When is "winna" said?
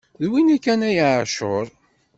0.31-0.57